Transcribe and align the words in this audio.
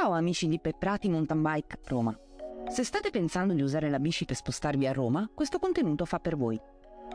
Ciao 0.00 0.12
amici 0.12 0.48
di 0.48 0.58
Pepprati 0.58 1.10
Mountain 1.10 1.42
Bike 1.42 1.80
Roma. 1.84 2.18
Se 2.70 2.84
state 2.84 3.10
pensando 3.10 3.52
di 3.52 3.60
usare 3.60 3.90
la 3.90 3.98
bici 3.98 4.24
per 4.24 4.34
spostarvi 4.34 4.86
a 4.86 4.92
Roma, 4.92 5.28
questo 5.34 5.58
contenuto 5.58 6.06
fa 6.06 6.18
per 6.18 6.38
voi. 6.38 6.58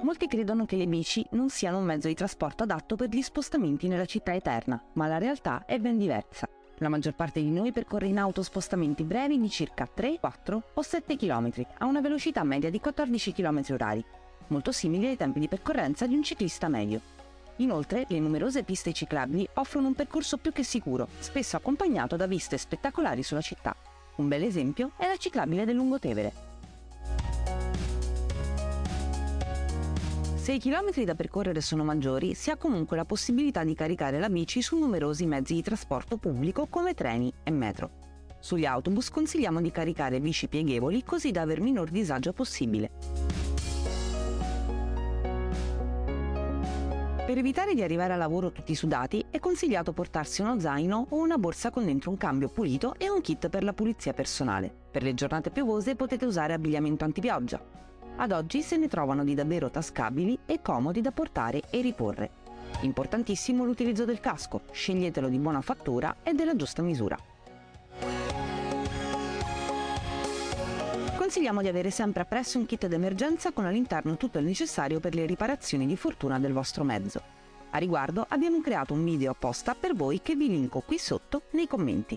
Molti 0.04 0.28
credono 0.28 0.65
che 0.65 0.76
le 0.76 0.85
bici 0.85 1.26
non 1.31 1.49
siano 1.49 1.79
un 1.79 1.83
mezzo 1.83 2.08
di 2.08 2.13
trasporto 2.13 2.62
adatto 2.62 2.96
per 2.96 3.10
gli 3.10 3.24
spostamenti 3.24 3.87
nella 3.87 4.06
città 4.06 4.35
eterna, 4.35 4.79
ma 4.94 5.08
la 5.08 5.17
realtà 5.17 5.65
è 5.65 5.79
ben 5.79 5.97
diversa. 5.97 6.47
La 6.78 6.90
maggior 6.90 7.15
parte 7.15 7.42
di 7.42 7.49
noi 7.49 7.71
percorre 7.71 8.06
in 8.06 8.19
auto 8.19 8.44
spostamenti 8.44 9.04
brevi 9.04 9.40
di 9.40 9.49
circa 9.49 9.90
3, 9.92 10.20
4 10.20 10.63
o 10.76 10.81
7 10.83 11.15
km 11.15 11.65
a 11.79 11.86
una 11.86 12.02
velocità 12.02 12.44
media 12.44 12.70
di 12.70 12.79
14 12.79 13.33
km 13.33 13.62
h 13.62 14.04
molto 14.49 14.72
simili 14.72 15.08
ai 15.08 15.17
tempi 15.17 15.40
di 15.40 15.47
percorrenza 15.47 16.05
di 16.05 16.13
un 16.13 16.22
ciclista 16.22 16.67
medio. 16.67 17.15
Inoltre, 17.58 18.05
le 18.09 18.20
numerose 18.20 18.64
piste 18.64 18.91
ciclabili 18.91 19.48
offrono 19.54 19.88
un 19.88 19.94
percorso 19.94 20.38
più 20.38 20.52
che 20.52 20.64
sicuro, 20.64 21.08
spesso 21.20 21.55
accompagnato 21.55 22.16
da 22.16 22.28
viste 22.28 22.58
spettacolari 22.58 23.23
sulla 23.23 23.41
città. 23.41 23.76
Un 24.18 24.28
bel 24.28 24.44
esempio 24.44 24.91
è 24.98 25.08
la 25.08 25.18
ciclabile 25.18 25.66
del 25.66 25.76
Lungotevere. 25.76 26.34
Se 30.36 30.54
i 30.54 30.59
chilometri 30.59 31.05
da 31.05 31.16
percorrere 31.16 31.59
sono 31.59 31.84
maggiori, 31.84 32.36
si 32.36 32.52
ha 32.52 32.55
comunque 32.55 32.95
la 32.95 33.05
possibilità 33.05 33.64
di 33.64 33.73
caricare 33.73 34.20
la 34.20 34.30
bici 34.30 34.62
su 34.62 34.78
numerosi 34.78 35.26
mezzi 35.26 35.56
di 35.56 35.64
trasporto 35.64 36.17
pubblico 36.17 36.67
come 36.67 36.94
treni 36.94 37.34
e 37.42 37.50
metro. 37.50 37.90
Sugli 38.40 38.66
autobus 38.66 39.09
consigliamo 39.09 39.59
di 39.59 39.72
caricare 39.72 40.20
bici 40.20 40.48
pieghevoli 40.48 41.03
così 41.03 41.31
da 41.31 41.42
aver 41.42 41.62
minor 41.62 41.90
disagio 41.90 42.31
possibile. 42.31 43.25
Per 47.26 47.36
evitare 47.40 47.74
di 47.74 47.82
arrivare 47.82 48.14
a 48.14 48.18
lavoro 48.18 48.52
tutti 48.52 48.76
sudati 48.76 49.26
è 49.32 49.40
consigliato 49.40 49.94
portarsi 49.94 50.44
uno 50.44 50.59
zaino 50.59 51.08
o 51.09 51.18
una 51.18 51.40
borsa 51.40 51.72
con 51.72 51.84
dentro 51.84 52.12
un 52.12 52.17
cambio 52.17 52.50
pulito 52.50 52.94
e 53.00 53.09
un 53.09 53.20
kit 53.22 53.50
per 53.50 53.64
la 53.64 53.73
pulizia 53.73 54.14
personale. 54.14 54.72
Per 54.92 55.02
le 55.02 55.16
giornate 55.16 55.50
piovose 55.50 55.95
potete 55.95 56.26
usare 56.26 56.54
abbigliamento 56.54 57.04
antipioggia. 57.04 57.59
Ad 58.17 58.32
oggi 58.32 58.62
se 58.62 58.78
ne 58.78 58.88
trovano 58.88 59.23
di 59.23 59.34
davvero 59.34 59.72
tascabili 59.72 60.38
e 60.45 60.62
comodi 60.62 61.02
da 61.02 61.09
portare 61.09 61.64
e 61.72 61.82
riporre. 61.82 62.30
Importantissimo 62.82 63.66
l'utilizzo 63.66 64.06
del 64.06 64.20
casco, 64.20 64.62
sceglietelo 64.72 65.28
di 65.28 65.39
buona 65.39 65.62
fattura 65.62 66.17
e 66.22 66.34
della 66.34 66.56
giusta 66.56 66.84
misura. 66.84 67.17
Consigliamo 71.26 71.64
di 71.64 71.68
avere 71.68 71.90
sempre 71.90 72.22
appresso 72.22 72.59
un 72.59 72.68
kit 72.68 72.86
d'emergenza 72.86 73.52
con 73.52 73.66
all'interno 73.66 74.16
tutto 74.16 74.38
il 74.38 74.45
necessario 74.45 75.00
per 75.00 75.16
le 75.16 75.26
riparazioni 75.26 75.88
di 75.88 75.98
fortuna 75.98 76.38
del 76.38 76.54
vostro 76.54 76.84
mezzo. 76.84 77.20
A 77.72 77.80
riguardo 77.80 78.28
abbiamo 78.30 78.62
creato 78.62 78.94
un 78.94 79.04
video 79.04 79.32
apposta 79.32 79.73
per 79.73 79.95
voi 79.95 80.22
che 80.22 80.36
vi 80.36 80.50
linko 80.50 80.82
qui 80.82 81.00
sotto 81.00 81.45
nei 81.54 81.66
commenti. 81.66 82.16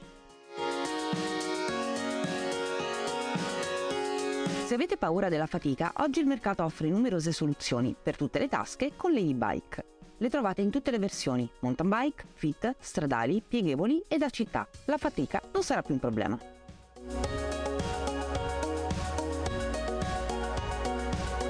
Se 4.67 4.75
avete 4.75 4.99
paura 4.99 5.31
della 5.31 5.47
fatica, 5.47 5.91
oggi 6.01 6.21
il 6.21 6.27
mercato 6.27 6.63
offre 6.63 6.91
numerose 6.91 7.33
soluzioni 7.33 7.97
per 8.01 8.15
tutte 8.15 8.39
le 8.39 8.49
tasche 8.49 8.93
con 8.95 9.13
le 9.13 9.21
e-bike. 9.21 9.85
Le 10.19 10.29
trovate 10.29 10.61
in 10.61 10.69
tutte 10.69 10.91
le 10.91 10.99
versioni, 10.99 11.51
mountain 11.61 11.89
bike, 11.89 12.27
fit, 12.35 12.77
stradali, 12.79 13.41
pieghevoli 13.41 14.05
e 14.07 14.19
da 14.19 14.29
città. 14.29 14.69
La 14.85 14.99
fatica 14.99 15.41
non 15.51 15.63
sarà 15.63 15.81
più 15.81 15.95
un 15.95 16.01
problema. 16.01 17.58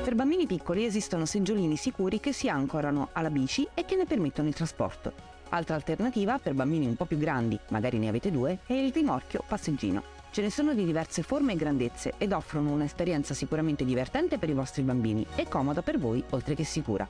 Per 0.08 0.16
bambini 0.16 0.46
piccoli 0.46 0.86
esistono 0.86 1.26
seggiolini 1.26 1.76
sicuri 1.76 2.18
che 2.18 2.32
si 2.32 2.48
ancorano 2.48 3.10
alla 3.12 3.28
bici 3.28 3.68
e 3.74 3.84
che 3.84 3.94
ne 3.94 4.06
permettono 4.06 4.48
il 4.48 4.54
trasporto. 4.54 5.12
Altra 5.50 5.74
alternativa 5.74 6.38
per 6.38 6.54
bambini 6.54 6.86
un 6.86 6.96
po' 6.96 7.04
più 7.04 7.18
grandi, 7.18 7.60
magari 7.68 7.98
ne 7.98 8.08
avete 8.08 8.30
due, 8.30 8.60
è 8.64 8.72
il 8.72 8.90
rimorchio 8.90 9.44
passeggino. 9.46 10.02
Ce 10.30 10.40
ne 10.40 10.50
sono 10.50 10.72
di 10.72 10.86
diverse 10.86 11.22
forme 11.22 11.52
e 11.52 11.56
grandezze 11.56 12.14
ed 12.16 12.32
offrono 12.32 12.70
un'esperienza 12.70 13.34
sicuramente 13.34 13.84
divertente 13.84 14.38
per 14.38 14.48
i 14.48 14.54
vostri 14.54 14.80
bambini 14.80 15.26
e 15.34 15.46
comoda 15.46 15.82
per 15.82 15.98
voi 15.98 16.24
oltre 16.30 16.54
che 16.54 16.64
sicura. 16.64 17.06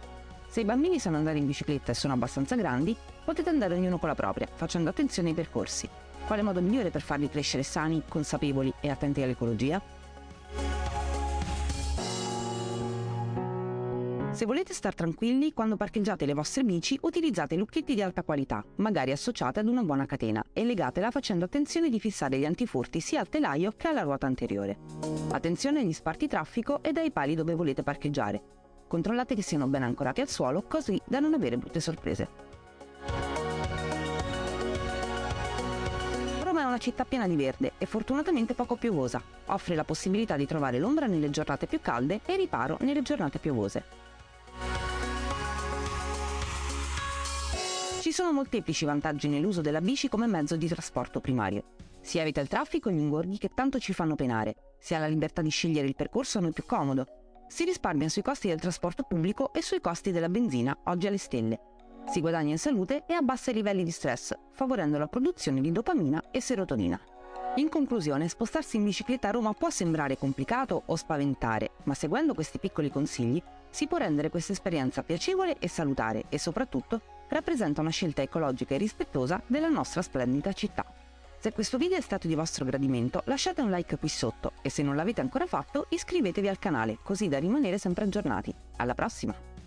Se 0.49 0.63
i 0.63 0.65
bambini 0.65 0.99
sanno 0.99 1.19
andare 1.19 1.39
in 1.39 1.47
bicicletta 1.47 1.93
e 1.93 1.95
sono 1.95 2.15
abbastanza 2.15 2.57
grandi, 2.57 2.97
potete 3.25 3.49
andare 3.49 3.75
ognuno 3.75 3.99
con 3.99 4.09
la 4.09 4.17
propria, 4.17 4.49
facendo 4.53 4.91
attenzione 4.91 5.29
ai 5.29 5.37
percorsi. 5.37 5.89
Quale 6.27 6.43
modo 6.43 6.61
migliore 6.61 6.91
per 6.91 7.03
farli 7.03 7.31
crescere 7.31 7.63
sani, 7.63 8.03
consapevoli 8.09 8.75
e 8.81 8.91
attenti 8.91 9.23
all'ecologia? 9.23 9.81
Se 14.39 14.47
volete 14.47 14.73
star 14.73 14.95
tranquilli, 14.95 15.53
quando 15.53 15.75
parcheggiate 15.75 16.25
le 16.25 16.33
vostre 16.33 16.63
bici 16.63 16.97
utilizzate 17.03 17.57
lucchetti 17.57 17.97
di 17.97 18.03
alta 18.03 18.23
qualità, 18.23 18.65
magari 18.77 19.11
associate 19.11 19.59
ad 19.59 19.67
una 19.67 19.83
buona 19.83 20.07
catena, 20.07 20.45
e 20.53 20.65
legatela 20.65 21.11
facendo 21.11 21.45
attenzione 21.45 21.89
di 21.89 21.99
fissare 21.99 22.39
gli 22.39 22.45
antifurti 22.45 23.01
sia 23.01 23.19
al 23.19 23.29
telaio 23.29 23.73
che 23.77 23.89
alla 23.89 24.03
ruota 24.03 24.27
anteriore. 24.27 24.79
Attenzione 25.33 25.81
agli 25.81 25.93
sparti 25.93 26.29
traffico 26.29 26.85
e 26.85 26.93
ai 26.95 27.11
pali 27.11 27.35
dove 27.35 27.57
volete 27.57 27.83
parcheggiare. 27.83 28.41
Controllate 28.87 29.35
che 29.35 29.43
siano 29.43 29.67
ben 29.67 29.83
ancorati 29.83 30.21
al 30.21 30.29
suolo 30.29 30.63
così 30.69 31.01
da 31.05 31.19
non 31.19 31.35
avere 31.35 31.57
brutte 31.59 31.81
sorprese. 31.81 32.29
Roma 36.45 36.61
è 36.63 36.65
una 36.65 36.79
città 36.79 37.05
piena 37.05 37.27
di 37.27 37.35
verde 37.35 37.73
e 37.77 37.87
fortunatamente 37.87 38.55
poco 38.55 38.77
piovosa. 38.77 39.21
Offre 39.47 39.75
la 39.75 39.83
possibilità 39.83 40.37
di 40.37 40.47
trovare 40.47 40.79
l'ombra 40.79 41.07
nelle 41.07 41.29
giornate 41.31 41.67
più 41.67 41.81
calde 41.81 42.21
e 42.25 42.37
riparo 42.37 42.79
nelle 42.83 43.03
giornate 43.03 43.41
piovose. 43.41 44.07
Ci 48.09 48.15
sono 48.15 48.33
molteplici 48.33 48.87
vantaggi 48.87 49.29
nell'uso 49.29 49.61
della 49.61 49.83
bici 49.83 50.09
come 50.09 50.27
mezzo 50.27 50.57
di 50.57 50.67
trasporto 50.67 51.21
primario. 51.21 51.75
Si 52.01 52.17
evita 52.17 52.41
il 52.41 52.49
traffico 52.49 52.89
e 52.89 52.95
gli 52.95 53.01
ingorghi 53.01 53.37
che 53.37 53.51
tanto 53.53 53.79
ci 53.79 53.93
fanno 53.93 54.15
penare, 54.15 54.77
si 54.79 54.95
ha 54.95 54.99
la 54.99 55.07
libertà 55.07 55.43
di 55.43 55.51
scegliere 55.51 55.87
il 55.87 55.95
percorso 55.95 56.39
a 56.39 56.41
noi 56.41 56.53
più 56.53 56.65
comodo, 56.65 57.05
si 57.49 57.65
risparmia 57.65 58.09
sui 58.09 58.23
costi 58.23 58.49
del 58.49 58.61
trasporto 58.61 59.03
pubblico 59.03 59.53
e 59.53 59.61
sui 59.61 59.83
costi 59.83 60.11
della 60.11 60.31
benzina, 60.31 60.75
oggi 60.85 61.07
alle 61.07 61.19
stelle. 61.19 61.61
Si 62.11 62.23
guadagna 62.23 62.53
in 62.53 62.59
salute 62.59 63.05
e 63.07 63.13
abbassa 63.13 63.51
i 63.51 63.55
livelli 63.55 63.85
di 63.85 63.91
stress, 63.91 64.33
favorendo 64.53 64.97
la 64.97 65.07
produzione 65.07 65.61
di 65.61 65.71
dopamina 65.71 66.31
e 66.31 66.41
serotonina. 66.41 66.99
In 67.57 67.69
conclusione, 67.69 68.27
spostarsi 68.29 68.77
in 68.79 68.85
bicicletta 68.85 69.29
a 69.29 69.33
Roma 69.33 69.53
può 69.53 69.69
sembrare 69.69 70.17
complicato 70.17 70.83
o 70.87 70.97
spaventare, 70.97 71.73
ma 71.85 71.93
seguendo 71.93 72.33
questi 72.33 72.59
piccoli 72.59 72.91
consigli 72.91 73.43
si 73.69 73.87
può 73.87 73.99
rendere 73.99 74.31
questa 74.31 74.53
esperienza 74.53 75.03
piacevole 75.03 75.59
e 75.59 75.69
salutare 75.69 76.25
e 76.31 76.39
soprattutto 76.39 77.17
rappresenta 77.29 77.81
una 77.81 77.91
scelta 77.91 78.23
ecologica 78.23 78.75
e 78.75 78.79
rispettosa 78.79 79.41
della 79.47 79.69
nostra 79.69 80.03
splendida 80.03 80.53
città. 80.53 80.85
Se 81.41 81.53
questo 81.53 81.79
video 81.79 81.97
è 81.97 82.01
stato 82.01 82.27
di 82.27 82.35
vostro 82.35 82.65
gradimento 82.65 83.23
lasciate 83.27 83.61
un 83.61 83.71
like 83.71 83.97
qui 83.97 84.09
sotto 84.09 84.53
e 84.61 84.71
se 84.71 84.83
non 84.83 84.97
l'avete 84.97 85.21
ancora 85.21 85.47
fatto 85.47 85.87
iscrivetevi 85.91 86.49
al 86.49 86.59
canale 86.59 86.99
così 87.03 87.29
da 87.29 87.39
rimanere 87.39 87.79
sempre 87.79 88.05
aggiornati. 88.05 88.53
Alla 88.77 88.95
prossima! 88.95 89.58